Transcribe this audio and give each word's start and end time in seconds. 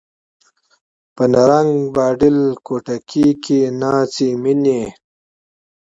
په 1.15 1.23
نرنګ، 1.31 1.71
باډېل 1.95 2.39
کوټکي 2.65 3.27
کښي 3.43 3.59
ناڅي 3.81 4.29
میني 4.41 4.81